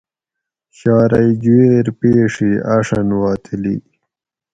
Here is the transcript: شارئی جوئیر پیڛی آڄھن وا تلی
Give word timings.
شارئی 0.77 1.29
جوئیر 1.43 1.87
پیڛی 1.99 2.51
آڄھن 2.73 3.07
وا 3.19 3.31
تلی 3.43 3.75